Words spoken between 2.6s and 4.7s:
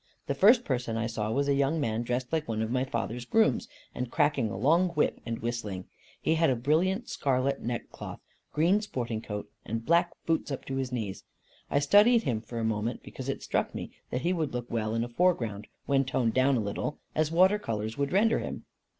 of my father's grooms, and cracking a